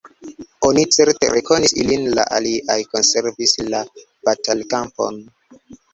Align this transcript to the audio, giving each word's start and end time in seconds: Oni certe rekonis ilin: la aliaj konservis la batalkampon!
Oni 0.67 0.85
certe 0.95 1.27
rekonis 1.33 1.75
ilin: 1.83 2.07
la 2.19 2.25
aliaj 2.37 2.77
konservis 2.95 3.53
la 3.69 3.83
batalkampon! 4.31 5.25